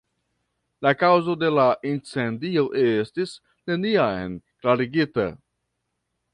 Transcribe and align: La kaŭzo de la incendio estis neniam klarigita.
La 0.85 0.93
kaŭzo 1.01 1.35
de 1.43 1.51
la 1.57 1.65
incendio 1.91 2.65
estis 2.85 3.35
neniam 3.73 4.35
klarigita. 4.49 5.31